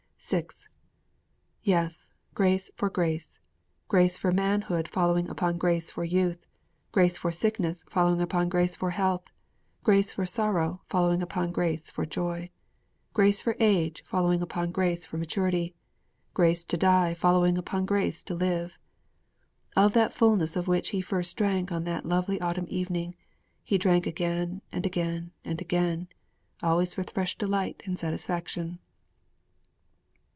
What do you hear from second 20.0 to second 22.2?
fullness of which he first drank on that